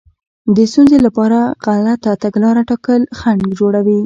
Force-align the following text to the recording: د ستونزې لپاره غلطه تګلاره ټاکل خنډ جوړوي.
د 0.55 0.57
ستونزې 0.71 0.97
لپاره 1.05 1.39
غلطه 1.65 2.11
تګلاره 2.23 2.61
ټاکل 2.69 3.01
خنډ 3.19 3.41
جوړوي. 3.59 3.99